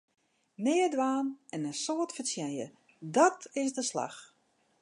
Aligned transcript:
Neat 0.63 0.91
dwaan 0.93 1.27
en 1.55 1.61
in 1.71 1.75
soad 1.83 2.11
fertsjinje, 2.15 2.67
dàt 3.15 3.39
is 3.63 3.71
de 3.77 3.83
slach! 3.89 4.19